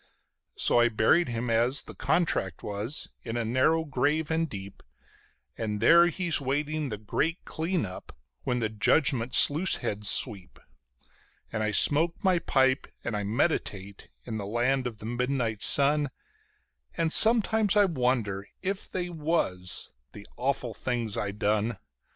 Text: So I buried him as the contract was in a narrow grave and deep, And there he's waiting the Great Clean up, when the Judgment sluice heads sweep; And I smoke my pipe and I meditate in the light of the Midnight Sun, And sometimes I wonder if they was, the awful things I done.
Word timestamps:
So 0.55 0.79
I 0.79 0.89
buried 0.89 1.29
him 1.29 1.51
as 1.51 1.83
the 1.83 1.93
contract 1.93 2.63
was 2.63 3.09
in 3.21 3.37
a 3.37 3.45
narrow 3.45 3.83
grave 3.85 4.31
and 4.31 4.49
deep, 4.49 4.81
And 5.59 5.79
there 5.79 6.07
he's 6.07 6.41
waiting 6.41 6.89
the 6.89 6.97
Great 6.97 7.45
Clean 7.45 7.85
up, 7.85 8.17
when 8.41 8.61
the 8.61 8.69
Judgment 8.69 9.35
sluice 9.35 9.75
heads 9.75 10.09
sweep; 10.09 10.57
And 11.53 11.61
I 11.61 11.69
smoke 11.69 12.15
my 12.23 12.39
pipe 12.39 12.87
and 13.03 13.15
I 13.15 13.21
meditate 13.21 14.09
in 14.25 14.37
the 14.39 14.47
light 14.47 14.87
of 14.87 14.97
the 14.97 15.05
Midnight 15.05 15.61
Sun, 15.61 16.09
And 16.97 17.13
sometimes 17.13 17.77
I 17.77 17.85
wonder 17.85 18.49
if 18.63 18.89
they 18.89 19.07
was, 19.09 19.93
the 20.13 20.25
awful 20.35 20.73
things 20.73 21.15
I 21.15 21.29
done. 21.29 21.77